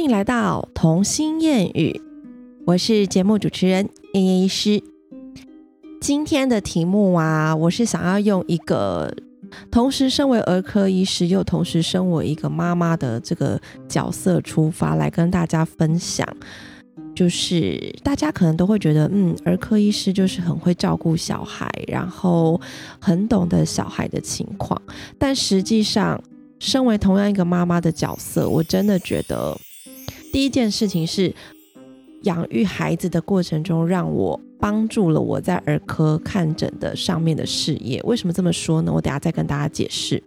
[0.00, 2.00] 欢迎来到童心谚语，
[2.66, 4.82] 我是节目主持人燕燕医师。
[6.00, 9.14] 今天的题目啊，我是想要用一个
[9.70, 13.60] 同时身为儿科医师，又同时身为一个妈妈的这个
[13.90, 16.26] 角色出发，来跟大家分享。
[17.14, 22.58] 就是大家可能都会觉得，嗯，儿科医师就是很会照顾小孩，然后
[22.98, 24.80] 很懂得小孩的情况。
[25.18, 26.18] 但实际上，
[26.58, 29.54] 身为同样一个妈妈的角色，我真的觉得
[30.32, 31.32] 第一件事情是
[32.22, 38.00] 养育孩子的过程中，让我帮助了我在儿科看诊的上面的事业。
[38.04, 38.92] 为什么这么说呢？
[38.92, 40.22] 我等下再跟大家解释。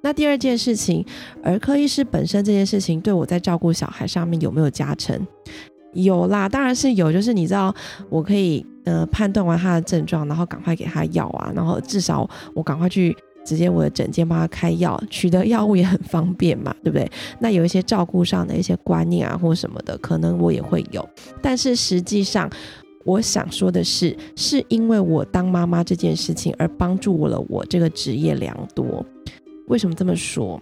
[0.00, 1.04] 那第二件事情，
[1.42, 5.26] 儿科医师本身这件事情对我在照顾小孩上面有没有加成？
[5.94, 7.74] 有啦，当然是有，就是你知道，
[8.10, 13.16] 我可以呃判断完他的症状，然后赶快给他药啊，然后至少我赶快去
[13.48, 17.10] 直接我的诊间帮他开药，取得药物也很方便嘛，对不对？
[17.40, 21.08] 那有一些照顾上的一些观念啊或什么的，可能我也会有，
[21.40, 22.50] 但是实际上
[23.06, 29.02] 我想说的是，是因为我当妈妈这件事情而帮助了我这个职业良多。
[29.68, 30.60] 为什么这么说？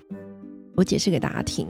[0.77, 1.67] 我解释给大家听。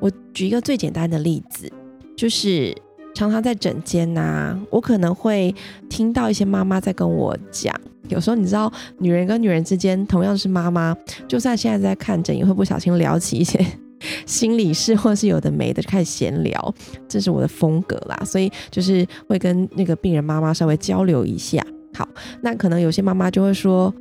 [0.00, 1.72] 我举一个最简单的例子，
[2.14, 2.76] 就是。
[3.18, 5.52] 常常在诊间呐，我可能会
[5.88, 7.74] 听到一些妈妈在跟我讲。
[8.08, 13.58] 有时候你知道，女人跟女人之间同样是妈妈，就算现在在看诊，也会不小心聊起一些
[14.24, 16.74] 心理事，或是有的没的，就开始闲聊。
[17.08, 21.60] 这是我的风格啦，所以就是会跟那个病人妈妈稍微交流一下。
[21.94, 22.08] 好，
[22.40, 23.92] 那可能有些妈妈就会说，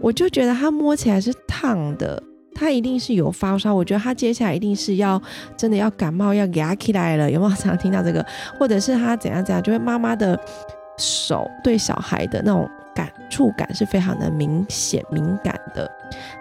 [0.00, 2.22] 我就觉得它摸起来是烫的。
[2.62, 5.20] 他一定是有发烧，我觉得他接下来一定是要
[5.56, 8.24] 真的要感冒要压起来了，有没有常听到这个？
[8.58, 9.60] 或者是他怎样怎样？
[9.60, 10.38] 就是妈妈的
[10.96, 15.90] 手对小孩的那种感触感是非常的明显敏感的。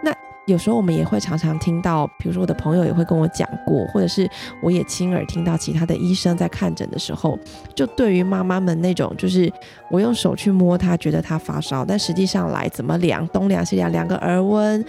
[0.03, 0.13] 那
[0.47, 4.29] 有时候我们也会常常听到，比如说我的朋友也会跟我讲过，或者是
[4.61, 7.37] 我也亲耳听到其他的医生在看诊的时候，
[7.75, 9.51] 就对于妈妈们那种，就是
[9.89, 14.83] 我用手去摸他，觉得他发烧，但实际上来怎么量，东量西量，量个耳温。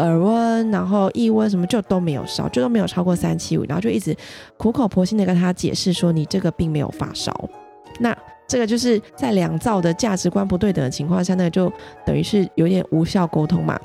[0.00, 4.16] 耳温，然后腋温什么就都没有烧，就都没有超过三七五，然后就一直
[4.56, 7.32] 苦口婆心的跟他解释说你这个并没有发烧。
[7.98, 8.16] 那
[8.48, 11.72] 这个就是在两造的价值观不对等的情况下，那就
[12.04, 13.78] 等于是有点无效沟通嘛。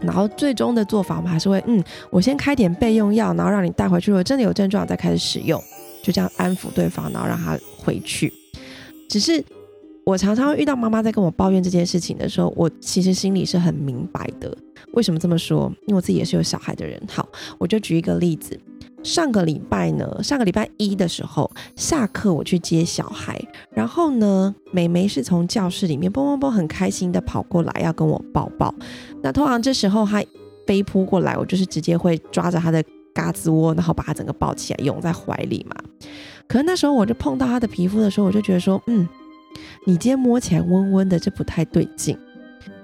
[0.00, 5.62] 然后最终的做法，我们还是会嗯，我先开点备用药，然后让你带回去，如果真的有症状再开始使用，
[6.02, 8.30] 就这样安抚对方，然后让他回去。
[9.08, 9.42] 只是
[10.04, 14.56] 我常常遇到妈妈在跟我抱怨这件事情的时候，我其实心里是很明白的。
[14.92, 15.72] 为什么这么说？
[15.86, 17.00] 因为我自己也是有小孩的人。
[17.08, 17.26] 好，
[17.58, 18.58] 我就举一个例子。
[19.02, 23.38] 上个礼拜呢，上个礼拜一的时候，下课我去接小孩，
[23.70, 28.74] 然后呢，美眉是从教室里面蹦蹦蹦很开心的跑过来要跟我抱抱。
[29.22, 30.22] 那通常这时候她
[30.66, 32.82] 飞扑过来，我就是直接会抓着她的
[33.12, 35.76] 嘎吱窝，然后把她整个抱起来拥在怀里嘛。
[36.48, 39.06] 可是那时候我就碰到她的皮肤的时候，我就觉得说，嗯，
[39.86, 42.16] 你今天摸起来温温的，这不太对劲。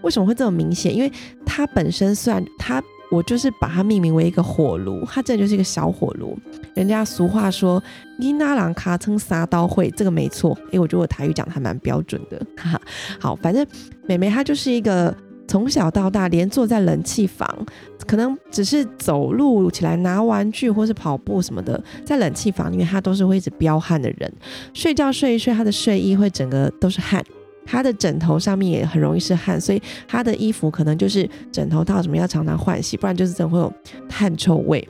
[0.02, 0.94] 为什么会这么明显？
[0.94, 1.12] 因为
[1.44, 6.38] 它本身虽然它，我就是把它命名为一个火炉，它这就是一个小火炉。
[6.74, 7.82] 人家俗话说
[8.18, 10.56] “伊那朗卡称撒刀会”，这个没错。
[10.72, 12.40] 哎，我觉得我台语讲的还蛮标准的。
[12.56, 12.80] 哈哈，
[13.18, 13.66] 好，反正
[14.06, 15.14] 美美她就是一个
[15.50, 17.66] 从小到大，连坐在冷气房，
[18.06, 24.32] 可能只是走路起来拿玩具或是跑步什么的，在冷气房里面，他都是会一直飙汗的人。
[24.72, 27.20] 睡觉睡一睡，他的睡衣会整个都是汗。
[27.66, 33.72] 他的枕头上面也很容易是汗，所以他的衣服可能就是枕头套什么要常常换洗，不然就是真的会有
[34.08, 34.88] 汗臭味。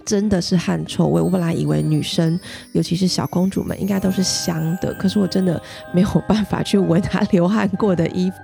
[0.00, 1.20] 真的是汗臭味。
[1.20, 2.38] 我本来以为女生，
[2.72, 5.60] 尤其是小公主们，应该都是香的，可是我真的
[5.92, 8.36] 没有办法去闻她流汗过的衣服。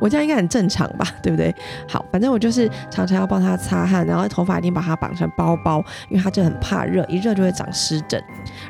[0.00, 1.54] 我这样应该很正常吧，对不对？
[1.88, 8.22] 好，反正我就是常常要帮她擦汗，然后头发一定把她绑成包包，因为她就很怕热，一热就会长湿疹。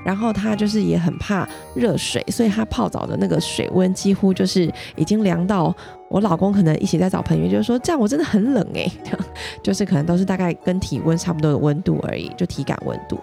[0.05, 5.75] 然后她就是也很怕热水，所以她泡澡的那个水温几乎就是已经凉到。
[6.13, 8.87] 我老公可能一起在找朋友，就是说这样我真的很冷哎，
[9.65, 13.19] 就是可能都是大概跟体温差不多的温度而已，就体感温度。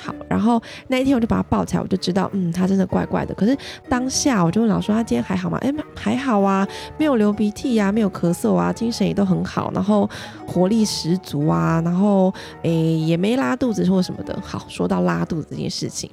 [0.00, 3.34] 好，然后那一天我就把他抱起来，我就知道，嗯，他真的怪怪的。
[3.34, 3.58] 可是
[3.88, 5.58] 当下我就问老说他今天还好吗？
[5.60, 6.64] 哎，还好啊，
[6.96, 10.08] 没有流鼻涕呀，没有咳嗽啊，精神也都很好，然后
[10.46, 14.38] 活力十足啊，然后诶也没拉肚子或什么的。
[14.40, 16.08] 好，说到拉肚子这件事情，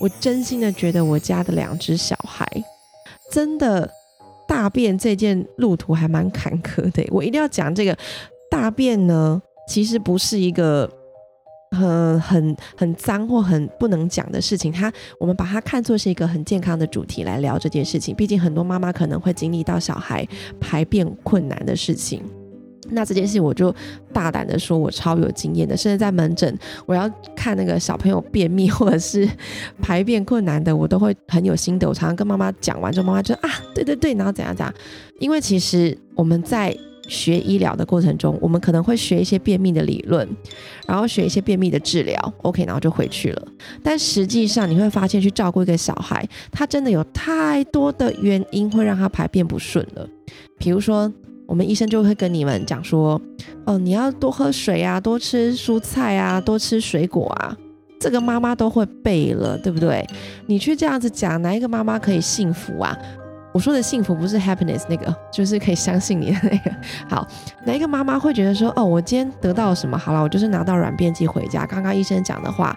[0.00, 2.48] 我真心的觉得我家的两只小孩
[3.30, 3.90] 真的。
[4.48, 7.96] 大便这件路途还蛮坎坷的，我一定要讲这个
[8.50, 10.90] 大便呢，其实不是一个
[11.70, 14.90] 很很很脏或很不能讲的事情，它
[15.20, 18.14] 我们把它看作是一个很健康的主题来聊这件事情。
[18.16, 20.26] 毕竟很多妈妈可能会经历到小孩
[20.58, 22.22] 排便困难的事情。
[22.90, 23.74] 那这件事我就
[24.12, 29.28] 大胆的说，我超有经验的，甚至在门诊，我要看那个小朋友便秘或者是
[29.82, 31.88] 排便困难的，我都会很有心得。
[31.88, 34.74] 我常常跟妈妈讲完之后，妈妈就啊，对对对，然后怎样怎样。
[35.18, 36.76] 因为其实我们在
[37.08, 40.28] 学医疗的过程中，我们可能会学一些便秘的理论，
[40.86, 43.48] 然后学一些便秘的治疗，OK，然后就回去了。
[43.82, 50.08] 但实际上你会发现，去照顾一个小孩，他真的有太多的原因会让他排便不顺了，
[50.58, 51.12] 比如说。
[51.48, 53.18] 我们医生就会跟你们讲说，
[53.64, 57.56] 哦，你要多喝水啊，多吃蔬菜啊，多吃水果啊，
[57.98, 60.06] 这个妈妈都会背了，对不对？
[60.44, 62.94] 你去这样子讲，哪一个妈妈可以幸福啊？
[63.54, 66.70] 我说的幸福不是 happiness 那个，就是可以相信你的那个。
[67.08, 67.26] 好，
[67.64, 69.96] 哪一个妈妈会觉得说，哦，我今天得到什么？
[69.96, 71.64] 好了，我就是拿到软便剂回家。
[71.64, 72.76] 刚刚医生讲的话，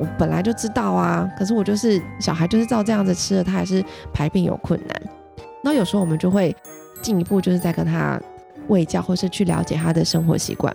[0.00, 5.02] 我本来就知道啊，可是我就是小孩就是照这样子吃了，他还是排便有困难。
[5.62, 6.56] 那有时候我们就会。
[7.06, 8.20] 进一步就是在跟他
[8.66, 10.74] 喂教，或是去了解他的生活习惯，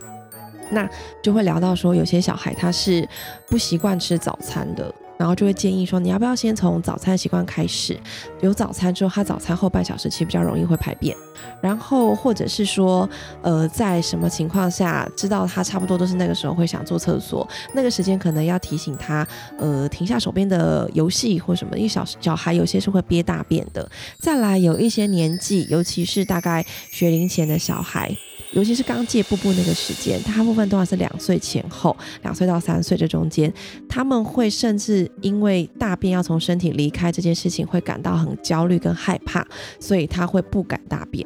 [0.70, 0.90] 那
[1.22, 3.06] 就会聊到说，有些小孩他是
[3.50, 4.96] 不习惯吃早餐的。
[5.22, 7.96] 然后就会建议说，你要不要先从早餐习惯开始？
[8.42, 11.16] 有早餐之后，他早餐后半小时其实比较容易会排便。
[11.62, 13.08] 然后或者是说，
[13.44, 19.28] 呃，在什么情况下知道他差不多都是那个时候会想做厕所，那个时间可能要提醒他，
[19.60, 21.78] 呃，停下手边的游戏或什么。
[21.78, 23.88] 因为小小孩有些是会憋大便的。
[24.20, 28.18] 再来有一些年纪，尤其是大概学龄前的小孩。
[28.54, 33.52] 尤其是刚戒布布那个时间，大部分都还是两岁前后，两岁到三岁这中间，
[33.88, 39.46] 他们会甚至因为大便要从身体离开这件事情，会感到很焦虑跟害怕，
[39.80, 41.26] 所以他会不敢大便。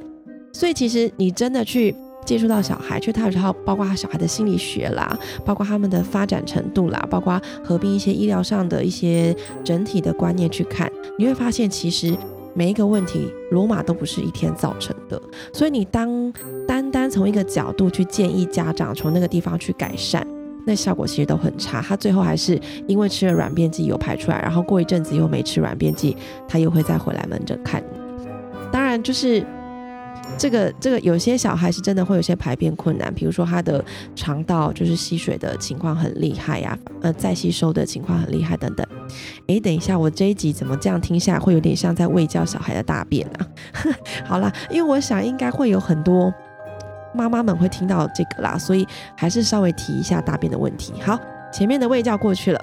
[0.54, 1.96] 所以其实你真的去
[2.26, 12.16] 接触到小孩，去探讨包括小孩的心理学啦，包括他们的发展程度啦，包括合并一些医疗上的一些整体的观念去看，你会发现其实。
[12.56, 15.22] 每一个问题，罗马都不是一天造成的，
[15.54, 16.34] 所以你当
[16.66, 20.26] 单单从一个角度去建议家长从那个地方去改善，
[20.66, 21.82] 那效果其实都很差。
[21.82, 26.16] 他最后还是因为吃了软便剂有排出来，然后过一阵子又没吃软便剂，
[26.48, 27.84] 他又会再回来门诊看。
[28.72, 29.46] 当然就是。
[30.38, 33.84] 这个这个有些小孩是真的会有些排便困难，比如说他的
[34.16, 38.86] 肠道就是吸水的情况很厉害呀，呃，再吸收的情况很厉害等等。
[39.48, 43.48] 诶，等一下，我这一集怎么这样听下来会有点像在喂教小孩的大便啊？
[44.26, 46.34] 好啦，因为我想应该会有很多
[47.14, 48.86] 妈妈们会听到这个啦，所以
[49.16, 50.94] 还是稍微提一下大便的问题。
[51.02, 51.18] 好，
[51.54, 52.60] 前面的喂教过去了，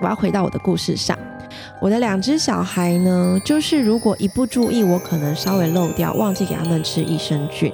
[0.00, 1.18] 我要回到我的故事上。
[1.80, 7.72] 我的两只小孩呢，就是如果一不注意，我可能稍微漏掉，忘记给他们吃益生菌，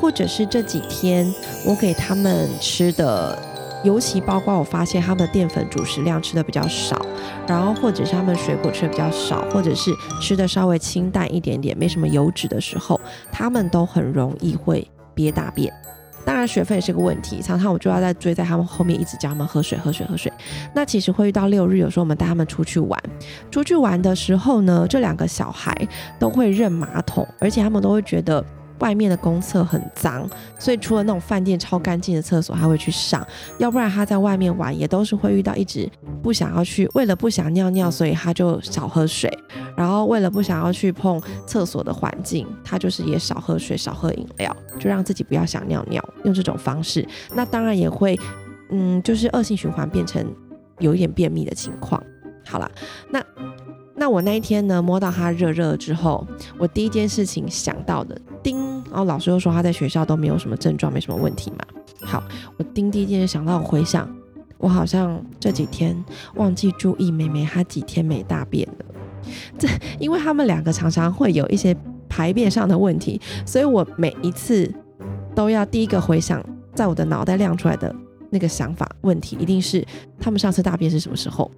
[0.00, 1.32] 或者是这几天
[1.64, 3.38] 我给他们吃的，
[3.84, 7.00] 尤其包括我发现他们的淀粉主食量吃的比较少，
[7.46, 9.90] 然后或者是他们水果吃的比较少，或者是
[10.20, 15.72] 吃的稍微清淡一点点，没什么油脂的时候，他们都很容易会憋大便。
[16.26, 20.30] 当然，学费是个问题，常常我就要在追在他们后面，一直叫他们喝水、喝水、喝水。
[20.74, 23.00] 那其实会遇到六日，有时候我们带他们出去玩，
[23.50, 25.72] 出去玩的时候呢，这两个小孩
[26.18, 28.44] 都会认马桶，而且他们都会觉得。
[28.78, 30.28] 外面的公厕很脏，
[30.58, 33.26] 所以除了那种饭店超干净的厕所，他会去上。
[33.58, 35.88] 要不然他在外面玩，也都是会遇到一直
[36.22, 39.30] 不想要去，为了不想尿尿，所以他就少喝水。
[39.76, 47.06] 然后为了不想要去碰厕所的环境，他就是也少喝水、少喝饮料，就让自己不要想尿尿，用这种方式。
[47.34, 48.18] 那当然也会，
[48.70, 50.24] 嗯，就是恶性循环，变成
[50.78, 52.02] 有一点便秘的情况。
[52.46, 52.70] 好了，
[53.10, 53.24] 那。
[53.98, 56.26] 那我那一天呢，摸到他热热之后，
[56.58, 61.58] 我第一件事情想到的，叮，然后老师又说他在学校都没有什么症状，没什么问题嘛。
[62.02, 62.22] 好，
[62.56, 64.08] 我叮第一件事想到，我回想，
[64.58, 65.96] 我好像这几天
[66.34, 68.84] 忘记注意妹妹她几天没大便了。
[69.58, 71.76] 这因为他们两个常常会有一些
[72.08, 74.72] 排便上的问题，所以我每一次
[75.34, 77.92] 都要第一个回想，在我的脑袋亮出来的
[78.30, 79.84] 那个想法问题，一定是
[80.20, 81.50] 他们上次大便是什么时候。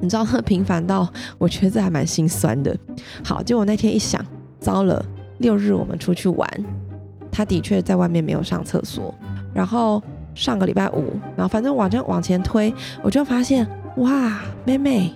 [0.00, 2.76] 你知道他频繁到，我觉得这还蛮心酸的。
[3.24, 4.24] 好，结果那天一想，
[4.58, 5.04] 糟了，
[5.42, 6.48] 六日我们出去玩，
[7.30, 9.14] 他的确在外面没有上厕所。
[9.52, 10.02] 然后
[10.34, 12.72] 上个礼拜五，然后反正往这往前推，
[13.02, 13.68] 我就发现，
[13.98, 15.12] 哇，妹妹，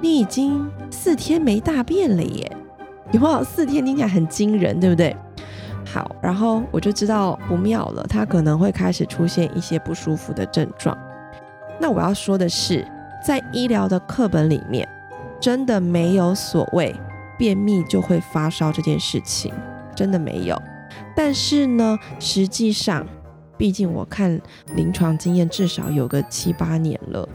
[0.00, 2.50] 你已经四天没大便了耶！
[3.12, 3.44] 有没有？
[3.44, 5.14] 四天听起来很惊人，对不对？
[5.84, 10.98] 好，然后我就知道不妙了，他可能会开始出现一些不舒服的症状。
[11.78, 12.84] 那我要说的是。
[13.24, 14.88] 在医疗的课本里面，
[15.40, 16.94] 真的没有所谓
[17.38, 19.52] 便秘就会发烧这件事情，
[19.94, 20.60] 真的没有。
[21.14, 23.06] 但是呢，实际上，
[23.56, 24.40] 毕竟我看
[24.74, 27.26] 临床经验至少有个七八年了，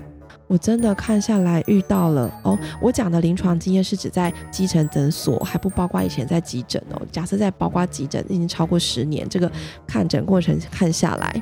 [0.48, 2.58] 我真的看下来遇到了哦。
[2.82, 7.02] 我讲的临床经验是指在基层诊所，还不包括以前在急诊哦。
[7.12, 9.52] 假设在包括急诊已经超过十年，这个
[9.88, 11.42] 看诊过程看下来，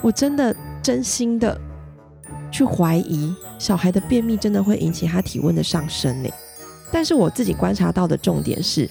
[0.00, 1.60] 我真的真心的
[2.50, 6.28] 去怀疑小孩的便秘真的会引起他体温的上升呢。
[6.92, 8.88] 但是我自己观察到的重点是。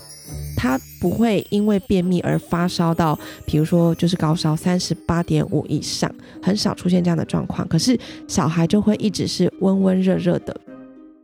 [0.56, 3.18] 他不会因为便秘而发烧到，
[3.48, 7.68] 比如说就是高烧三十八点五以上，很少出现这样的状况。
[7.68, 10.56] 可是小孩就会一直是温温热热的，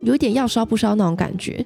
[0.02, 1.64] 有一点要烧不烧那种感觉。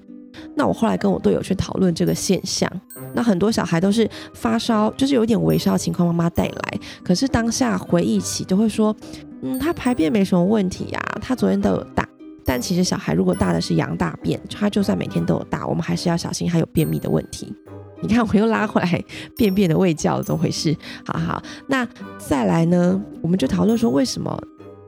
[0.54, 2.70] 那我后来跟我队友去讨论这个现象，
[3.16, 6.80] 那很多小孩都是发烧，就是有点微烧情况，妈妈带来。
[7.04, 8.94] 可是当下回忆起，就会说，
[9.42, 12.06] 嗯，他排便没什么问题呀，他昨天都有大。
[12.46, 17.54] 但其实小孩如果大的是羊大便，他就算每天都有大，我们还是要小心他有便秘的问题。
[18.02, 19.04] 你看，我又拉回来
[19.38, 20.76] 便便的胃教怎么回事？
[21.06, 23.00] 好好，那再来呢？
[23.22, 24.36] 我们就讨论说，为什么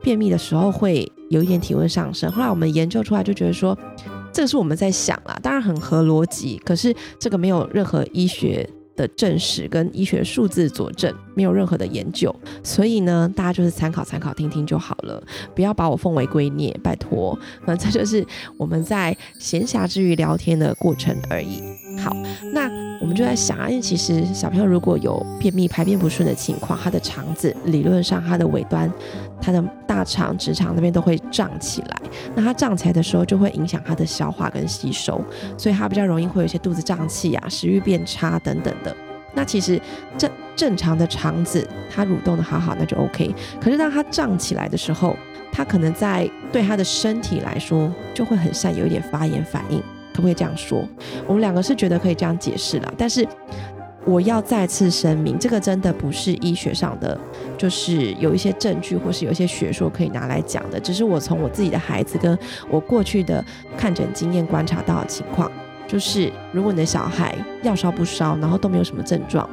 [0.02, 2.30] 便秘的时候会有一点体温上升？
[2.32, 3.78] 后来我们研究出来，就觉得说，
[4.32, 8.68] 这个是我们在想啊，当然很合逻辑，可是这个没有任何医学。
[8.96, 15.22] 的证实跟医学数字佐证，没有任何的研究，所以呢，大家就是参考参考听听就好了，
[15.54, 17.38] 不要把我奉为圭臬，拜托。
[17.66, 18.24] 那这就是
[18.56, 21.62] 我们在闲暇之余聊天的过程而已。
[21.98, 22.14] 好，
[22.52, 22.68] 那
[23.00, 28.90] 我们就在想啊，因为其实小朋友如果有便秘、排便不顺的情况，他的肠子理论上他的尾端、
[29.40, 29.62] 他的
[29.94, 31.96] 大肠、直肠那边都会胀起来。
[32.34, 35.24] 那它胀起来的时候，就会影响它的消化跟吸收，
[35.56, 38.94] 所以它比较容易会有一些肚子胀气啊、食欲变差等等的。
[39.34, 39.80] 那其实
[40.18, 43.32] 正正常的肠子，它蠕动的好好，那就 OK。
[43.60, 45.16] 可是当它胀起来的时候，
[45.52, 49.80] 它可能在对他的身体来说，就会很像有一点发炎反应。
[50.12, 50.84] 可不可以这样说？
[51.26, 53.26] 我们两个是觉得可以这样解释了，但是
[54.06, 57.18] 我要再次声明，这个真的不是医学上的，
[57.56, 63.44] 就是有一些证据或是有一些学说可以拿来讲的，只是我从我自己的孩子跟我过去的
[63.76, 65.50] 看诊经验观察到的情况，
[65.88, 69.48] 就是如果你的小孩要烧不烧，然后都没有什么症状。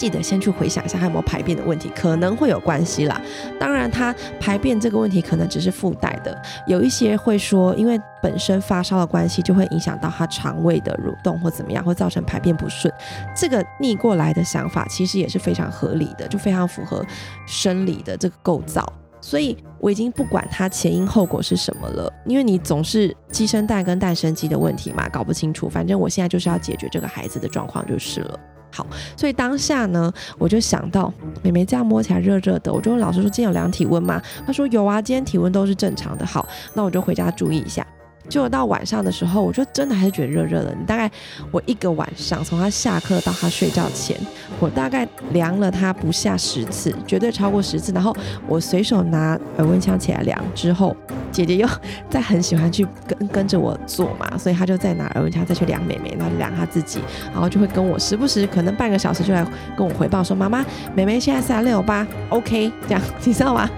[0.00, 3.20] 记得先去回想一下，还有没有排便的问题，可能会有关系啦。
[3.58, 6.42] 当然，他排便这个问题可能只是附带的。
[6.66, 12.90] 有一些会说，因为本身发烧的关系，就会影响到他肠胃的蠕动或怎么样，会造成排便不顺。
[13.36, 17.04] 这个逆过来的想法其实也是非常合理的，就非常符合
[17.46, 18.90] 生理的这个构造。
[19.20, 25.68] 所以我已经不管它前因后果是什么了，因为你总是鸡生蛋跟蛋生鸡的问题嘛，搞不清楚。
[25.68, 28.40] 反正我现在就是要解决这个孩子的状况就是了。
[28.70, 28.86] 好，
[29.16, 31.12] 所以当下呢，我就想到
[31.42, 37.86] 妹妹这样摸起来热热的，我就问老师说：“今天有量体温吗？”他说：“有啊，今天体温都是正常的。”好，那我就回家注意一下。
[38.28, 40.74] 就到晚上的时候，我就真的还是觉得热热的。
[40.78, 41.10] 你大概
[41.50, 44.16] 我一个晚上，从他下课到他睡觉前，
[44.60, 47.90] 我大概量了他不下十次，绝对超过十次。
[47.92, 48.14] 然后
[48.46, 50.94] 我随手拿耳温枪起来量之后，
[51.32, 51.68] 姐姐又
[52.08, 57.00] 在很喜欢去跟跟着我做嘛，所以他就再拿耳温枪再去量美美，然后量他自己，
[57.32, 59.44] 然后就会跟我时不时可能半个小时就来
[59.76, 63.68] 跟我回报说：“妈妈，美美现在三六八，OK。”这样你知道吗？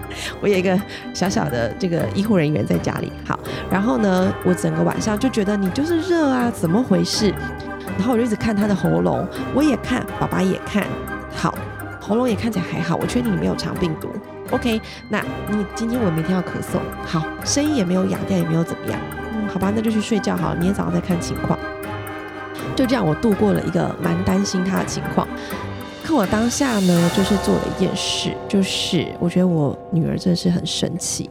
[0.40, 0.78] 我有一个
[1.14, 3.11] 小小的这个医护人员在家里。
[3.25, 3.38] 好，
[3.70, 4.31] 然后呢？
[4.44, 7.34] 我整个晚上就觉得你就是热啊，怎么回事？
[7.98, 10.86] 然后我就一直看他的喉咙，我也看，爸爸也看
[11.34, 11.54] 好，
[12.00, 14.08] 喉咙也看起来还好，我确定你没有肠病毒。
[14.50, 18.98] OK，那你今天我明天要咳嗽，好，声音也没有哑掉，也没有怎么样。
[19.34, 21.58] 嗯，好吧，那就去睡觉好了，明天早上再看情况。
[22.74, 25.28] 就这样，我度过了一个蛮担心他的情况。
[26.02, 31.28] 可我当下呢，就是做了一件事，就是我觉得我女儿真的是很神奇，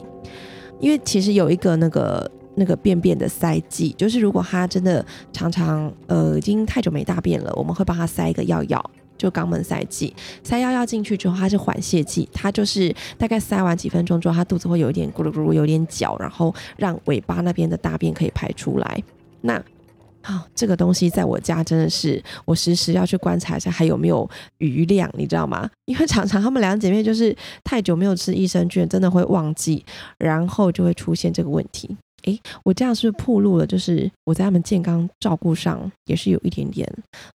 [0.78, 2.30] 因为其实有一个那个。
[2.54, 10.14] 那个便便的塞剂，就是如果他真的常常呃已经太久没大便了，我们会帮他塞一个药药，就肛门塞剂。
[10.42, 19.02] 塞药药进去之后，它是缓泻剂，它就是大概塞完几分钟之后，他肚子会有一点咕噜咕噜，有点绞，然后让尾巴那边的大便可以排出来。
[19.40, 19.62] 那
[20.24, 24.28] 好，这个东西在我家真的是我时时要去观察一下还有没有
[24.58, 25.68] 余量，你知道吗？
[25.86, 29.84] 因为常常他们两姐妹就是太久没有吃益生菌，真的会忘记，
[30.18, 31.96] 然后就会出现这个问题。
[32.24, 33.66] 诶，我这样是不是暴露了？
[33.66, 36.86] 就是我在他们健康照顾上也是有一点点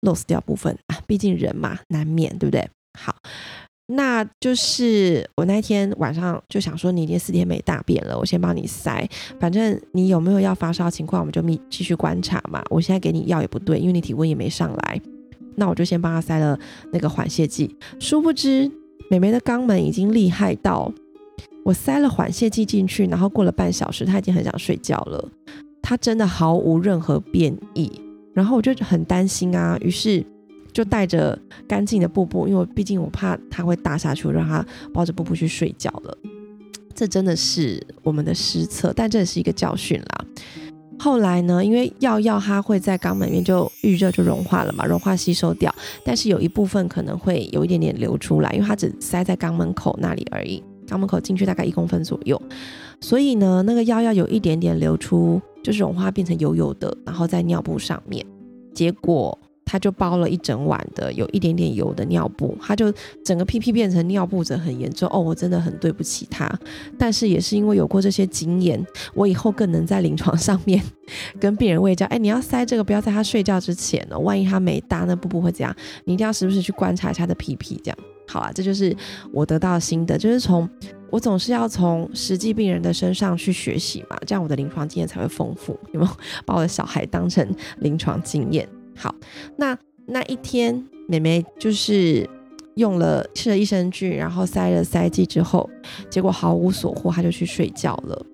[0.03, 2.69] loss 掉部分啊，毕竟人嘛，难免，对不对？
[2.99, 3.15] 好，
[3.89, 12.65] 那就是我那天晚上就想说，你已经四天没大便了，我先帮你塞，反正你有没有要发烧情况，我们就密继续观察嘛。
[12.71, 15.01] 我现在给你药也不对，因为你体温也没上来，
[15.57, 16.59] 那我就先帮他塞了
[16.93, 17.77] 那个缓泻剂。
[18.01, 18.71] 殊不知，
[19.11, 20.93] 美眉的肛门已经厉害到。
[21.67, 25.29] 我塞了缓泻剂进去，然后过了半小时，他已经很想睡觉了。
[25.83, 27.91] 他真的毫无任何变异，
[28.33, 30.25] 然后我就很担心啊，于是
[30.73, 36.17] 就带着干净的布布，因为毕竟我怕他会大下去，让他抱着布布去睡觉了。
[36.95, 40.25] 这真的是我们的失策，但这也是一个教训啦。
[41.01, 52.41] 后来呢，因为药药它会在肛门里面就预热就融化了嘛，融化吸收掉，但是有一部分可能会有一点点流出来，因为它只塞在肛门口那里而已，肛门口进去大概一公分左右，
[53.01, 58.25] 所以呢，那个药药有一点点流出，就是融化变成油油的，然后在尿布上面，
[58.75, 59.39] 结果。
[59.69, 62.87] 他就包了一整晚的有一点点油的尿布，他就
[63.25, 65.19] 整个屁屁变成尿布疹，很严重哦。
[65.19, 66.49] 我真的很对不起他，
[66.97, 68.81] 但是也是因为有过这些经验，
[69.13, 70.81] 我以后更能在临床上面
[71.41, 72.07] 跟病人喂教。
[72.07, 75.75] 哎，你要塞这个，不要在他睡觉之前哦，万一他没搭，那布布会怎样？
[76.05, 78.51] 你一定要时不时去观察一下他的屁屁，这样好啊。
[78.55, 78.95] 这就是
[79.33, 80.69] 我得到的心得，就是从
[81.11, 85.79] 我总是要从实际病人的身上去学习嘛，这样我的临床经验才会丰富。
[85.93, 86.13] 有没有
[86.45, 87.47] 把我的小孩当成
[87.79, 88.69] 临床经验？
[88.97, 89.15] 好，
[89.57, 92.29] 那那一天，妹妹就是
[92.75, 95.69] 用了吃了益生菌，然后塞了塞剂之后，
[96.09, 98.27] 结果毫无所获，她就去睡觉了。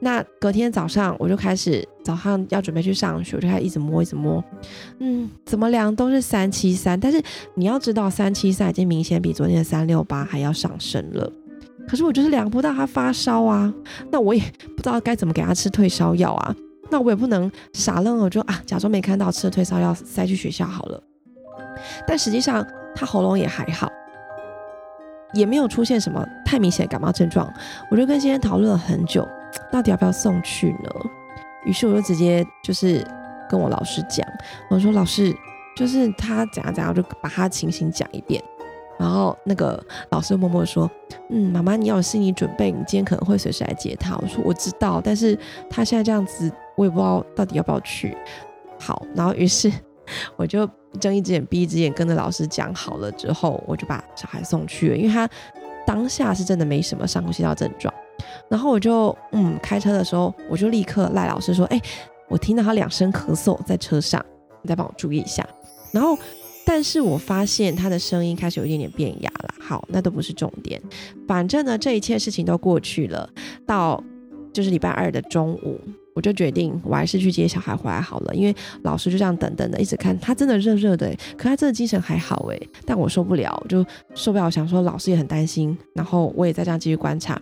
[0.00, 4.42] 那隔天早上，我就开始早上要准备去上学，我就开始一直摸，一直摸，
[4.98, 7.22] 嗯，怎么量都是三七三，但是
[7.54, 11.30] 你要知道，三七三已经明显比昨天的三六八还要上升了。
[11.88, 13.72] 可是我就是量不到他发烧啊，
[14.10, 14.42] 那我也
[14.76, 16.54] 不知道该怎么给他吃退烧药啊。
[16.90, 21.02] 那我也不能傻愣，我就啊假装没看到，吃了退烧药塞去学校好了。
[22.06, 23.90] 但实际上他喉咙也还好，
[25.32, 27.50] 也没有出现什么太明显的感冒症状。
[27.90, 29.26] 我就跟先生讨论了很久，
[29.70, 30.90] 到底要不要送去呢？
[31.64, 33.06] 于是我就直接就是
[33.48, 34.26] 跟我老师讲，
[34.70, 35.34] 我说老师
[35.76, 38.42] 就是他怎样怎样，我就把他情形讲一遍。
[38.98, 40.88] 然后那个老师默默说
[41.30, 45.36] ：“嗯，妈妈你要有心理准备，你今天可能会随时来接他。”我说：“我知道，但是
[45.68, 48.16] 他现在这样子。”我也不知道到底要不要去，
[48.80, 49.70] 好，然后于是
[50.36, 50.66] 我就
[50.98, 55.28] 睁一只眼闭一只眼，跟着老师讲好了之后，我就把小孩送去了，因为他
[55.86, 57.92] 当下是真的没什么上呼吸道症状。
[58.52, 61.80] 然后我就嗯开车的时候，我就立刻赖老师说：“哎，
[62.28, 64.22] 我听到他两声咳嗽在车上，
[64.60, 65.42] 你再帮我注意一下。”
[65.90, 66.18] 然后，
[66.66, 69.54] 但是我发现他的声音开始有一点点变哑了。
[69.58, 70.78] 好，那都不是重点，
[71.26, 73.26] 反正呢，这一切事情都过去了。
[73.66, 74.04] 到
[74.52, 75.80] 就是礼拜二的中午。
[76.14, 83.82] 我就决定，我还是去接小孩回来好了，因为老师就这样等等的，一直看他真的热热的，可他真的精神还好哎，但我受不了，就
[84.14, 87.40] 受不了，想说老师也很担心，然后我也在这样继续观察，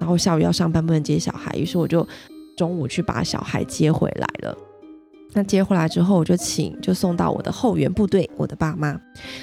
[0.00, 2.04] 然后下午要上班不能接小孩，于是我就
[2.56, 4.56] 中午去把小孩接回来了。
[5.32, 9.00] 那接回来之后，我就请就送到我的后援部队，我的爸妈。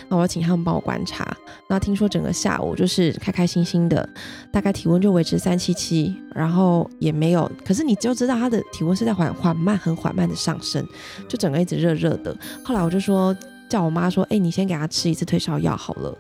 [0.10, 1.26] 那我要请他们帮我观察。
[1.70, 4.10] 那听说整个下午就是开开心心的，
[4.52, 7.50] 大概体温就维持三七七，然后也没有。
[7.66, 10.86] 可是你就知道他的体温是在缓缓慢、很缓慢的上升，
[11.30, 12.36] 就整个一直热热的。
[12.66, 13.34] 后来我就说
[13.70, 16.18] 叫我妈说，哎，你先给他吃一次退烧药好了。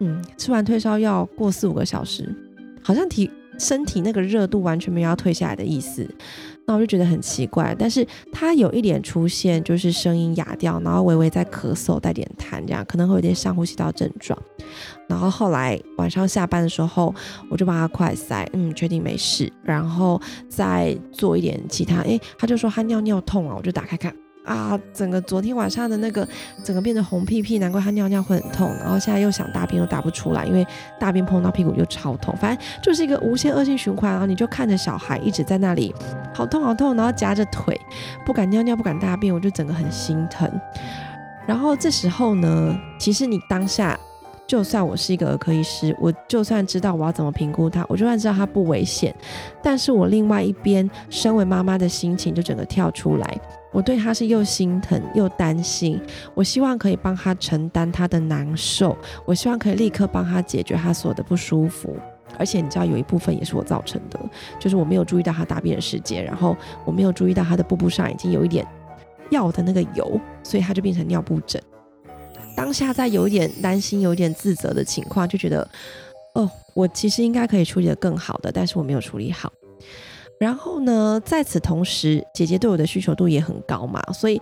[0.00, 2.28] 嗯，吃完退烧药过四五个小时，
[2.82, 6.08] 好像体身体那个热度完全没有要退下来的意思。
[6.68, 14.36] 那我就觉得很奇怪，但是他有一点出现，就是声音哑掉，然后微微在咳嗽，带点痰，这样可能会有点上呼吸道症状。
[15.06, 17.14] 然后后来晚上下班的时候，
[17.48, 24.12] 我就帮他快塞，嗯，确定没事，然后再做一点其他，诶，他就说他尿尿痛啊，我就打开看。
[24.46, 26.26] 啊，整个昨天晚上的那个，
[26.64, 28.72] 整个变成红屁屁，难怪他尿尿会很痛。
[28.78, 30.64] 然后现在又想大便，又大不出来，因为
[30.98, 32.34] 大便碰到屁股就超痛。
[32.36, 34.10] 反正就是一个无限恶性循环。
[34.10, 35.92] 然后你就看着小孩一直在那里，
[36.32, 37.78] 好痛好痛，然后夹着腿，
[38.24, 40.48] 不敢尿尿，不敢大便，我就整个很心疼。
[41.46, 43.98] 然后这时候呢，其实你当下。
[44.48, 49.12] 就算我是一个儿科医师，我就算知道我要怎么评估他，我就算知道他不危险，
[49.60, 53.40] 但是我另外一边身为妈妈的心情就整个跳出来，
[53.76, 56.00] 我对他是又心疼又担心，
[56.32, 61.94] 我希望可以帮他承担他的难受，我希望可以立刻帮他解决他所有的不舒服，
[62.38, 64.18] 而且你知道有一部分也是我造成的，
[64.58, 68.66] 就是我没有注意到他大便的时间，然后我没有注意到他的布布上已经有一点
[69.28, 71.62] 药的那个油，所以他就变成尿布疹。
[72.56, 75.68] 当下在有一点担心、有一点自责的情况，就觉得，
[76.32, 79.52] 哦，我其实应该可以处理的更好的，但是我没有处理好。
[80.38, 84.40] 然后呢，在此同时，姐姐对我的需求度也很高嘛，所以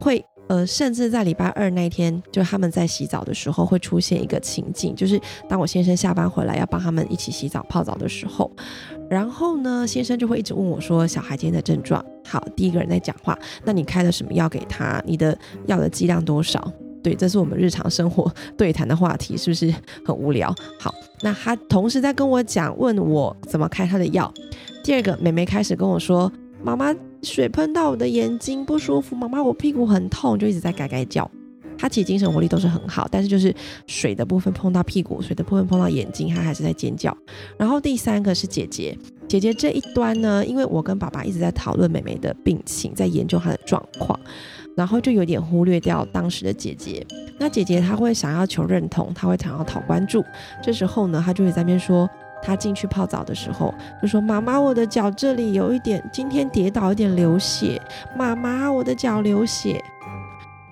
[0.00, 8.50] 会呃，甚至在礼拜二那天，就他们在洗澡的时候，会出现一个情境，就是当我先生下班回来要帮他们一起洗澡泡澡的时候，
[9.08, 15.02] 然后呢，先生就会一直问我说：“小孩今天的症状好？”第一个人在讲话，那你开了什么药给他？
[15.06, 16.70] 你的药的剂量多少？
[17.02, 19.72] 对，这是我们日常生活对谈的话题，是不是
[20.04, 20.54] 很无聊？
[20.78, 24.32] 好，那他同时在跟我讲，问我怎么开他的药。
[24.82, 26.92] 第二个，妹妹开始跟我说：“妈妈，
[27.22, 31.30] 水喷到我的眼睛不舒服，妈妈我屁股很痛，就一直在改改叫。”
[31.78, 33.54] 她其实精神活力都是很好，但是就是
[33.86, 37.16] 水的部分碰到屁股，水的部分碰到眼睛，她还是在尖叫。
[37.56, 44.18] 然后第三个是姐姐，姐姐这一端呢，因为我跟爸爸一直在讨论妹妹的病情，在研究她的状况，
[44.76, 47.06] 然后就有点忽略掉当时的姐姐。
[47.38, 50.24] 那姐姐她会想要求认同，她会想要讨关注，
[50.60, 52.10] 这时候呢，她就会在那边说。
[52.42, 57.80] 他进去泡澡的时候，就说：“妈妈，我的脚这里有一点，今天跌倒有点流血。
[58.16, 59.82] 妈妈，我的脚流血。”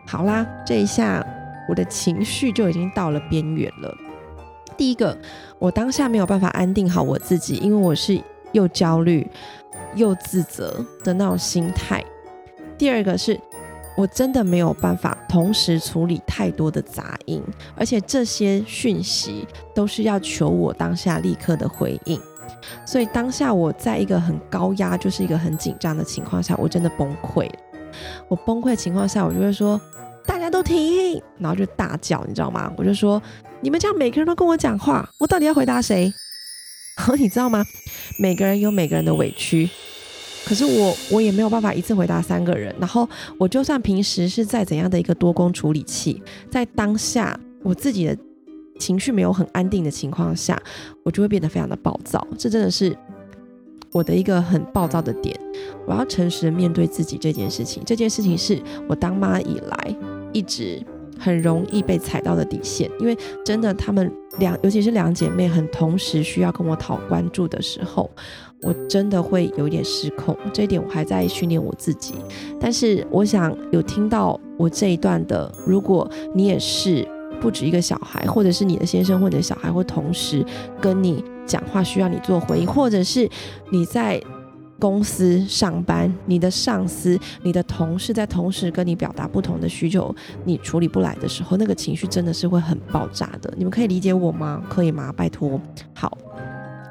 [0.05, 1.25] 好啦，这一下
[1.69, 3.97] 我的情绪就已经到了边缘了。
[4.77, 5.17] 第一个，
[5.59, 8.21] 我当下没有办法安定好我自己，因为我是
[8.53, 9.27] 又焦虑
[9.95, 12.05] 又自责的那种心态。
[12.77, 13.41] 第二个是。
[13.97, 17.43] 我真的没有办法同时处理太多的杂音，
[17.75, 22.19] 而且这些讯息都是要求我当下立刻的回应，
[22.87, 27.59] 所以当下我在一个很高压，就是一个很紧张的情况下，我真的崩溃了。
[28.29, 29.79] 我崩溃情况下，我就会说
[30.25, 32.73] 大家都停，然后就大叫，你知道吗？
[32.79, 33.21] 我就说
[33.61, 36.11] 你们这样每个人都跟我讲话，我到底要回答谁？
[37.19, 37.65] 你知道吗？
[38.19, 39.69] 每个人有每个人的委屈。
[40.45, 48.17] 可是我我也没有办法一次回答三个人，然后我就算平时是在怎样的一个多工处理器，在当下我自己的
[48.79, 50.61] 情绪没有很安定的情况下，
[51.05, 52.27] 我就会变得非常的暴躁。
[52.37, 52.97] 这真的是
[53.93, 55.39] 我的一个很暴躁的点。
[55.87, 59.97] 我要诚实的面对自己这件事情，这件事情是我当妈以来
[60.33, 60.83] 一直
[61.21, 68.11] 很容易被踩到的底线，因为真的他们两，尤其是两姐妹，很同时需要跟我讨关注的时候。
[68.63, 72.15] 我真的会有一点失控，这一点我还在训练我自己。
[72.61, 77.07] 但是我想有听到我这一段的，如果你也是
[77.41, 80.45] 不止一个小孩，或者是你的先生或者小孩会同时
[80.79, 83.27] 跟你讲话，需要你做回应，或者是
[83.71, 84.23] 你在
[84.81, 90.13] 公司上班，你的上司、你的同事在同时跟你表达不同的需求，
[90.45, 93.53] 你处理不来的时候，那个情绪真的是会很爆炸的。
[93.57, 94.61] 你们可以理解我吗？
[94.69, 95.13] 可以吗？
[95.17, 95.61] 拜托，
[95.95, 96.17] 好。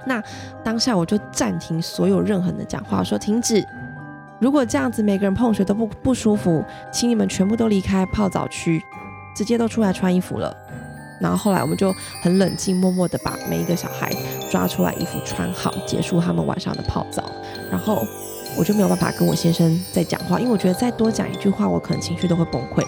[0.06, 0.24] 那
[0.64, 3.64] 当下我就暂停所有任何的讲话，说停止。
[4.40, 8.82] 如果这样子每个人碰水都不不舒服，请你们全部都离开泡澡区，
[9.36, 10.56] 直接都出来穿衣服了。
[11.20, 14.10] 然后后来我们就很冷静，默默的把每一个小孩
[14.50, 17.24] 抓出来，衣服穿好，结束他们晚上的泡澡。
[17.70, 18.06] 然后
[18.58, 22.86] 我就没有办法跟我先生再讲话，因为我觉得再多讲一句话，我可能情绪都会崩溃。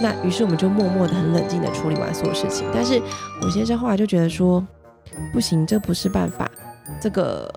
[0.00, 2.66] 那于是我们就默默的、很冷静的处理完所有事情。
[2.72, 3.02] 但是
[3.42, 4.66] 我先生后来就觉得说。
[5.32, 6.48] 不行，这不是办法。
[7.00, 7.52] 这个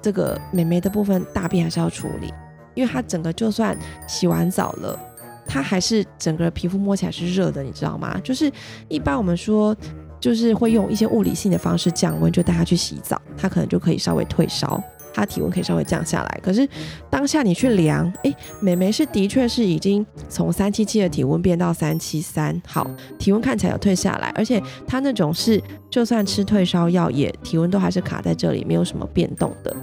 [0.00, 2.32] 这个美眉的部分大便还是要处理，
[2.74, 4.96] 因为她整个就算洗完澡了，
[5.46, 8.20] 她还是整个皮肤摸起来是热的，你知道吗？
[8.22, 8.52] 就是
[8.88, 9.74] 一般我们说，
[10.20, 14.82] 就是会用一些物理性的方式降温，就带她去洗澡，她可能就可以稍微退烧。
[15.14, 16.68] 他体温可以稍微降下来，可是
[17.08, 22.86] 当下你去量，哎，美眉是的确是已经从三七七的体温变到三七三，好，
[23.18, 29.74] 体温看起来有退下来，而且她那种是就算吃退烧药，也体温都还是卡在这里，没有什么变动的，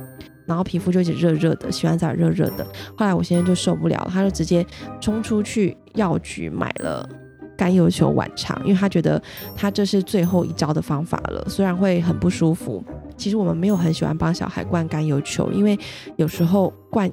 [0.45, 2.63] 然后皮肤就一直热热的，洗完澡热热的。
[2.95, 4.63] 后来我现在就受不了，他就直接
[5.01, 7.09] 冲出去药局买了
[7.57, 9.21] 甘油球晚肠，因为他觉得
[9.55, 12.83] 他这是最后一招的方法了，虽然会很不舒服。
[13.15, 15.77] 其实我们没有很喜欢帮小孩灌甘油球，因为
[16.15, 17.11] 有时候灌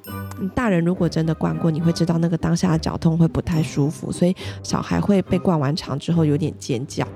[0.55, 7.07] 大人如果真的灌过，你会知道那个当下的绞痛会不太舒服，所以小孩会被灌完肠之后有点尖叫。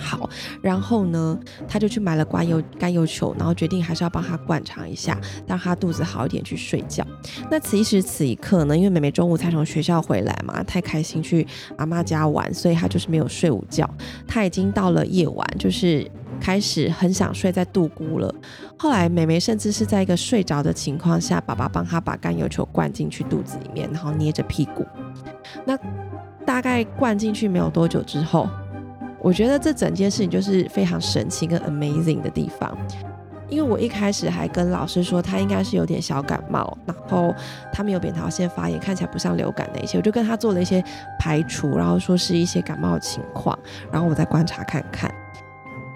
[0.00, 0.28] 好，
[0.62, 7.06] 然后呢，他就去买了甘油甘油球，然后决定还是要帮他灌肠一下，让他肚子好一点去睡觉。
[7.50, 13.88] 那此时此一刻呢，因为妹妹中午才从学校回来嘛，太开心去阿妈家玩，所以她就是没有睡午觉。
[14.26, 16.10] 她已经到了夜晚，就是。
[16.40, 18.34] 开始很想睡，在度姑了。
[18.78, 24.86] 后来美眉甚至是在一个睡着的情况下，爸爸帮她把甘油球灌进去肚子里面，然后捏着屁股。
[25.66, 25.78] 那
[26.46, 28.48] 大概灌进去没有多久之后，
[29.20, 32.76] 我觉得这整件事情就是非常神奇跟 amazing 的地方。
[33.48, 37.34] 因为我一开始还跟老师说他应该是有点小感冒，然后
[37.72, 40.80] 他没有扁桃腺发炎，看起来不像流感那些，我就跟他做了一些
[41.18, 43.58] 排除，然后说是一些感冒情况，
[43.90, 45.12] 然后我再观察看看。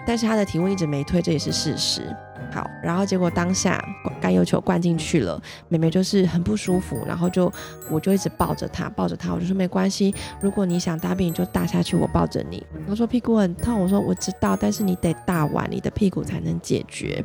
[0.05, 2.03] 但是他的体温一直没退，这也是事实。
[2.51, 3.83] 好，然后结果当下
[4.21, 7.51] 甘油球灌进去了，妹妹就是很不舒服，然后就
[7.89, 12.65] 我就一直抱着她，抱着她，我就说没关系，如果你想大便你就大下去，我抱着你。
[12.87, 17.23] 她说屁股很痛，我说我知道，但是你得大完你的屁股才能解决。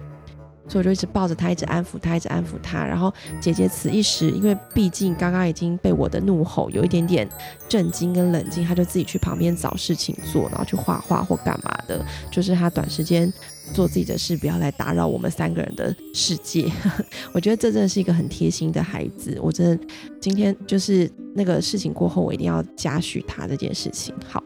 [0.71, 2.85] 所以我就一直抱着他，一直安抚他，一直安抚他。
[2.85, 7.29] 然后姐姐此一时，因为毕竟刚刚已经被我的怒吼有一点点
[7.69, 12.01] 震惊跟冷静，他就自己去旁边找事情做，然后去画画或干嘛的。
[12.31, 13.33] 就是他短时间
[13.75, 16.71] 做自己的事，不要来打扰我们三个人的世界。
[17.35, 19.37] 我觉得这真的是一个很贴心的孩子。
[19.43, 19.85] 我真的
[20.21, 24.15] 今天就是那个事情过后，我一定要嘉许他这件事情。
[24.25, 24.41] 好，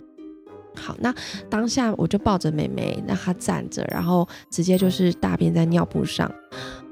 [0.75, 1.15] 好，那
[1.49, 6.31] 当下我就抱着妹妹，让她站着，然后直接就是大便在尿布上。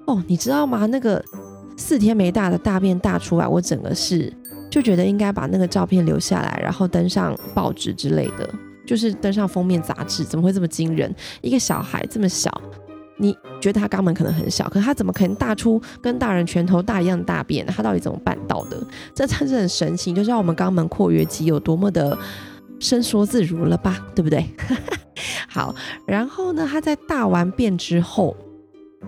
[0.06, 0.86] 哦，你知道吗？
[0.86, 1.22] 那个
[1.76, 4.32] 四天没大的大便大出来，我整个是
[4.70, 8.48] 就觉得应该把那个照片留下来，然后登上报纸之类的，
[8.86, 10.24] 就是登上封面杂志。
[10.24, 11.14] 怎么会这么惊人？
[11.40, 12.50] 一个小孩这么小。
[13.18, 17.64] 你觉得他肛门可能很小，可是他怎么可能大出跟大人拳头大一样大便？
[17.66, 18.84] 他到底怎么办到的？
[19.14, 22.18] 这真是很神奇，就知道我们肛门括约肌有多么的
[22.82, 24.04] 伸缩自如了吧？
[24.14, 24.44] 对不对？
[25.48, 25.74] 好，
[26.06, 28.36] 然后呢，他在大完便之后，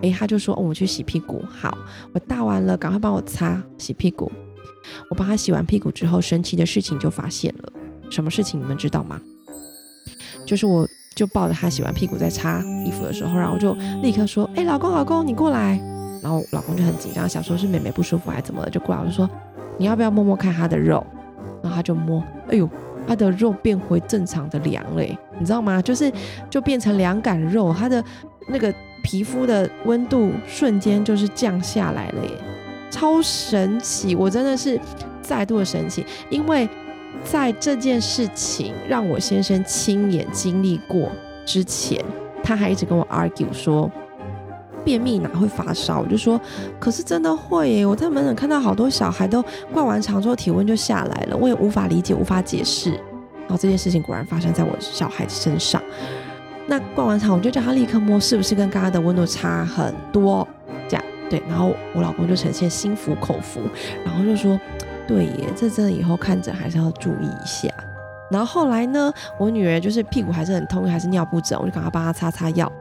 [0.01, 1.77] 诶，他就说：“哦，我去洗屁股。”好，
[2.13, 4.31] 我大完了，赶快帮我擦洗屁股。
[5.09, 7.73] 我帮他洗完屁股之后，神奇的事情就发现了。
[8.09, 9.19] 什么事情你们知道吗？
[10.47, 10.87] 就是我。
[11.15, 15.79] 就抱着他洗完屁股在擦衣服的时候，然后就立刻说：“哎，老公，老公，你过来。”
[16.21, 19.29] 然后老公就很紧张，想说是妹妹不舒服还是怎么了，就过来我就说
[19.79, 21.07] ：“你要不要摸摸看她的肉？”
[21.63, 22.69] 然后他就摸，哎呦，
[23.07, 25.81] 他的肉变回正常的凉嘞，你知道吗？
[25.81, 26.11] 就是
[26.49, 28.03] 就变成凉感肉，他的
[28.47, 32.31] 那个皮肤的温度瞬间就是降下来了耶，
[32.89, 34.15] 超神奇！
[34.15, 34.79] 我真的是
[35.21, 36.67] 再度的神奇，因为。
[37.23, 41.09] 在这件事情让我先生亲眼经历过
[41.43, 41.99] 之前，
[42.43, 43.89] 他还一直跟我 argue 说
[44.85, 45.99] 便秘哪会发烧？
[45.99, 46.39] 我就说，
[46.79, 47.85] 可是真的会耶！
[47.85, 49.43] 我在门诊看到好多小孩都
[49.73, 52.91] 灌完肠之后体温就下来了，我也无法理解，无法解释。
[52.91, 55.81] 然后这件事情果然发生在我小孩子身上。
[56.67, 60.47] 那灌完肠，我就叫他立刻摸，是不是跟刚刚的温度差很多？
[60.87, 61.41] 这样对。
[61.49, 63.59] 然后我老公就呈现心服口服，
[64.05, 64.59] 然后就说。
[65.07, 67.69] 对耶，这真的以后看诊还是要注意一下。
[68.31, 72.71] 然后后来呢，我女儿就是屁股还是很痛，还是尿不整，我就赶快帮她擦擦药，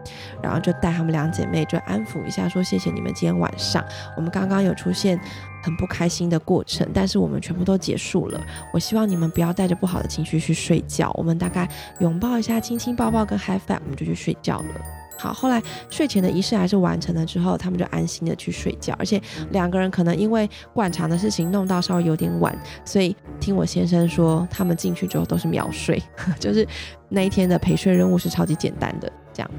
[0.42, 3.84] 然后就带她们两姐妹就安抚一下，说谢谢你们今天晚上，
[4.16, 5.18] 我们刚刚有出现
[5.62, 8.40] 很不开心的过程，但是我们全部都结束了。
[8.72, 11.68] 我希望你们不要带着不好的情绪去睡觉，我们大概
[12.00, 15.03] 拥抱一下，亲亲抱抱跟 high five，我们就去睡觉了。
[15.16, 18.94] 好，后来睡前的仪式还是完成了之后，他们就安心的去睡觉。
[18.98, 19.20] 而且
[19.52, 26.02] 两个人可能因为灌肠的事情弄到稍微有点晚，所以听我先生说，他们进去之后都是秒睡，
[26.38, 26.66] 就是
[27.08, 29.10] 那一天的陪睡任务是超级简单的。
[29.32, 29.50] 这样，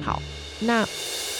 [0.00, 0.20] 好，
[0.60, 0.84] 那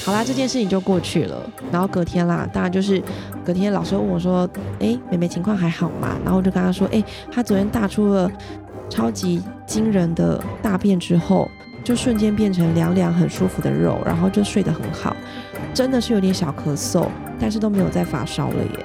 [0.05, 1.51] 好啦，这件事情就过去了。
[1.73, 3.03] 然后隔天啦，当然就是
[3.45, 4.49] 隔天，老师问我说
[4.81, 8.31] ：“哎，妹妹情况还好吗？”然后我就跟他说：“哎，她昨天大出了
[8.89, 11.51] 超级惊人的大便之后。”
[11.83, 15.17] 就瞬间变成凉凉很舒服的肉，然后就睡得很好，
[15.73, 18.85] 真的是有点小咳嗽，但是都没有再发烧了耶。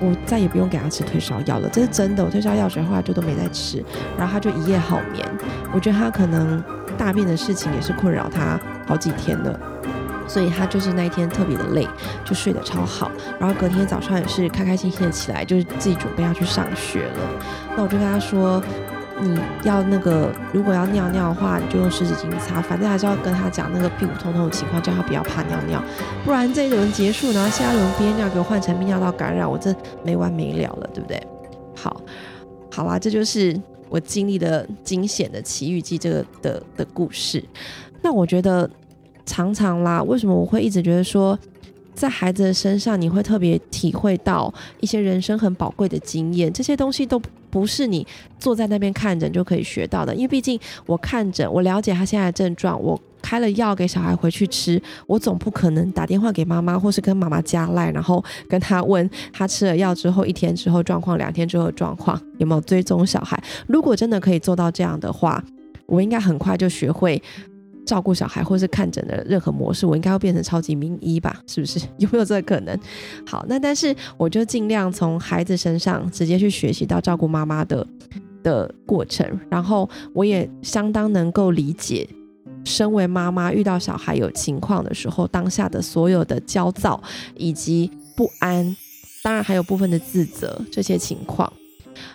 [0.00, 2.24] 我再也不用给他吃退烧药了，这是真的。
[2.24, 3.84] 我退烧药水后来就都没再吃，
[4.16, 5.26] 然后他就一夜好眠。
[5.72, 6.62] 我觉得他可能
[6.96, 9.60] 大便的事情也是困扰他好几天了，
[10.26, 11.86] 所以他就是那一天特别的累，
[12.24, 13.10] 就睡得超好。
[13.38, 17.44] 然后隔天早上也是开开心心的起来，就是自己准备要去上学了。
[17.76, 18.62] 那我就跟他说。
[19.22, 22.60] 你要那个，如果要尿尿的话，你就用湿纸巾擦。
[22.60, 25.82] 反正还是要跟他讲那个屁股痛痛的情况，叫他不要怕尿尿，
[26.24, 31.22] 不然这一轮结束，然后下一轮憋尿给我换成泌尿道感染，我这没完没了了，对不对？
[31.76, 32.00] 好，
[32.70, 37.44] 好啦，这就是我经历的惊险的奇遇记这个的的故事。
[38.02, 38.68] 那我觉得
[39.26, 41.38] 常常啦，为什么我会一直觉得说？
[41.92, 48.06] 在孩子的身上，你会特别体会到一些人生很宝贵的经验，这些东西都不是你
[48.38, 50.14] 坐在那边看诊就可以学到的。
[50.14, 63.42] 因为毕竟我看诊，我了解他现在的症状，我开了药给小孩回去吃，我总不可能打电话给妈妈，或是跟妈妈加赖，然后跟他问他吃了药之后一天之后状况，两天之后状况有没有追踪小孩。
[63.66, 65.42] 如果真的可以做到这样的话，
[65.86, 67.22] 我应该很快就学会。
[67.86, 71.40] 照顾小孩或是看诊的任何模式，我应该要变成超级名医吧？
[71.46, 71.80] 是不是？
[71.98, 72.78] 有没有这个可能？
[73.26, 77.86] 好，那但是我就尽量从孩子身上直接去学习到照顾妈妈的
[78.42, 82.08] 的过程，然后我也相当能够理解，
[82.64, 87.02] 身为妈妈遇到小孩有情况的时候，当下的所有的焦躁
[87.36, 88.76] 以及不安，
[89.22, 91.52] 当然还有部分的自责这些情况。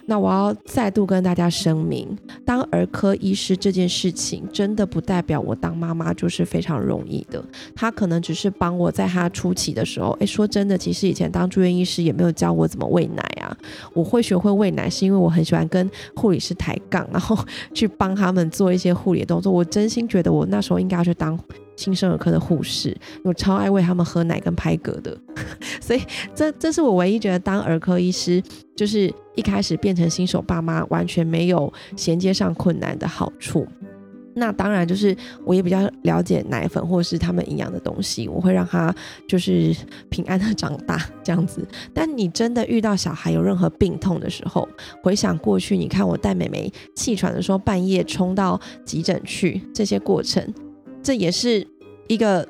[0.05, 2.07] 那我要再度跟大家声明，
[2.45, 7.43] 当儿科医师这件事情，真的不代表我当妈妈就是非常容易的。
[7.75, 13.55] 他可能只是帮我在他初期的时候，诶，说真的，其实以前当住院医师也没有教我怎么喂奶啊。
[13.93, 17.37] 我会学会喂奶，是因为我很喜欢跟护理师抬杠，然后
[17.73, 19.51] 去帮他们做一些护理的动作。
[19.51, 21.37] 我真心觉得我那时候应该要去当。
[21.77, 25.17] 新生儿科的护士，我超爱喂他们喝奶跟拍嗝的，
[25.81, 26.01] 所以
[26.33, 28.41] 这这是我唯一觉得当儿科医师，
[28.77, 33.67] 就是一开始变成新手爸妈完全没有衔接上困难的好处。
[34.37, 38.93] 那当然就是我也比较了解奶粉或是他们营养的东西，我会让他
[39.29, 39.73] 就是
[40.09, 41.65] 平安的长大这样子。
[41.93, 44.67] 但你真的遇到小孩有任何病痛的时候，
[45.01, 50.53] 回想过去，你看我带妹妹气喘的时候，半夜冲到急诊去，这些过程，
[51.01, 51.65] 这也是
[52.07, 52.45] 一个。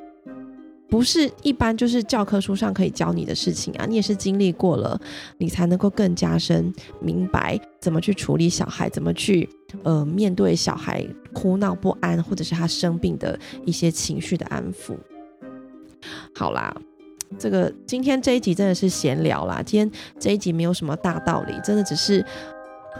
[0.88, 5.00] 不是一般就是教科书上可以教你的事情啊，你也是经历过了，
[5.40, 6.72] 你才能够更加深
[7.02, 9.50] 明白怎么去处理小孩，怎么去
[9.84, 14.96] 呃面对小孩哭闹不安或者是他生病的一些情绪的安抚。
[16.36, 16.74] 好啦，
[17.40, 22.24] 这个今天这一集真的是闲聊啦，今天这一集没有什么大道理，真的只是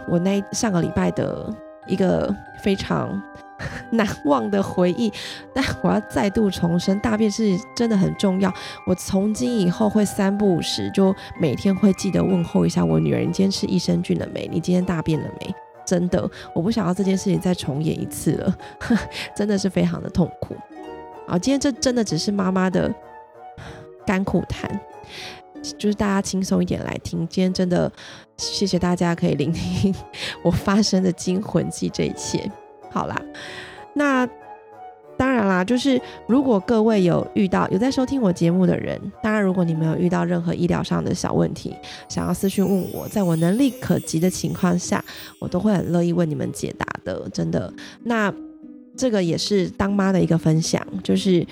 [0.10, 1.56] 我那上个礼拜的
[1.88, 3.22] 一个非常。
[3.92, 5.12] 难忘的回忆，
[5.54, 8.54] 但我要再度重申，大便是真的很重要。
[8.86, 14.48] 我从今以后会三不五时，就每天会记得问候一下我女儿：你今天吃益生菌了没？
[14.52, 15.56] 你今天大便了没？
[15.86, 18.58] 真的，我不想要这件事情再重演一次了，
[19.36, 20.56] 真的是非常的痛苦。
[21.28, 22.94] 啊，今天这真的只是妈妈的
[24.06, 24.80] 甘苦谈，
[25.78, 27.20] 就是大家轻松一点来听。
[27.28, 27.92] 今天真的
[28.36, 29.94] 谢谢大家可以聆听
[30.44, 32.52] 我发生的惊魂记这一切。
[32.96, 33.22] 好啦，
[33.94, 34.26] 那
[35.18, 41.76] 当然啦，就是如果各位有遇到有在收听我节目的人，当然如果你没有遇到任何医疗上的小问题，
[42.08, 45.04] 想要私讯问我，在我能力可及的情况下，
[45.40, 47.74] 我都会很乐意为你们解答的，真的。
[48.04, 48.34] 那
[48.96, 51.46] 这个也是当妈的一个分享，就是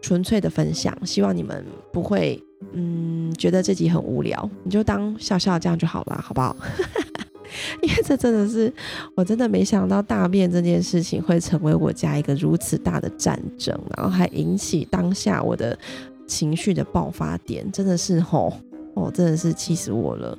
[0.00, 2.40] 纯粹的分享，希望你们不会
[2.72, 6.56] 嗯觉得自己很无聊，你就当笑笑这样就好了，好不好？
[7.82, 8.72] 因为这真的是，
[9.14, 15.78] 我真的没想到大便这件事情会成为我家一个如此大的战争，然后还引起当下我的
[16.26, 18.52] 情绪的爆发点，真的是吼，
[18.94, 20.36] 哦，真的是气死我了。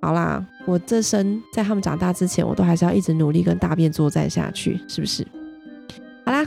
[0.00, 5.26] 好啦，我这生在他们长大之前，我都还是要一直努力跟大便作战下去，是不是？
[6.24, 6.46] 好啦，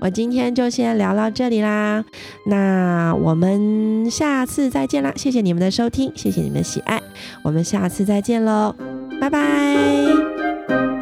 [0.00, 2.04] 我今天就先聊到这里啦，
[2.46, 5.12] 那我们下次再见啦！
[5.16, 7.02] 谢谢你们的收听，谢谢你们的喜爱，
[7.42, 8.99] 我们下次再见喽。
[9.20, 10.99] 拜拜。